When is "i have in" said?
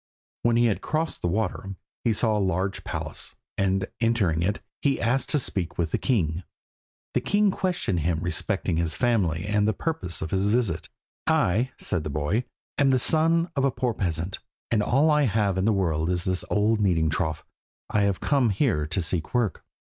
15.11-15.65